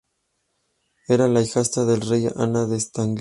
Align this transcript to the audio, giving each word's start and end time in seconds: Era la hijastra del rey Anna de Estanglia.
Era 1.07 1.27
la 1.27 1.41
hijastra 1.43 1.85
del 1.85 2.01
rey 2.01 2.27
Anna 2.35 2.65
de 2.65 2.77
Estanglia. 2.77 3.09